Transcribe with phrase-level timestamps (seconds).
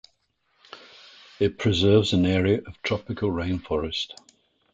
[1.39, 4.15] It preserves an area of tropical rainforest.